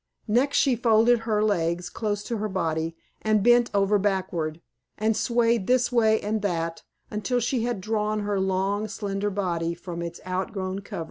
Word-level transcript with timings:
Next 0.27 0.57
she 0.57 0.75
folded 0.75 1.19
her 1.29 1.43
legs 1.43 1.87
close 1.87 2.23
to 2.23 2.37
her 2.37 2.49
body, 2.49 2.95
and 3.21 3.43
bent 3.43 3.69
over 3.71 3.99
backward, 3.99 4.59
and 4.97 5.15
swayed 5.15 5.67
this 5.67 5.91
way 5.91 6.19
and 6.21 6.41
that, 6.41 6.81
until 7.11 7.39
she 7.39 7.65
had 7.65 7.81
drawn 7.81 8.21
her 8.21 8.39
long, 8.39 8.87
slender 8.87 9.29
body 9.29 9.75
from 9.75 10.01
its 10.01 10.19
outgrown 10.25 10.79
covering. 10.79 10.99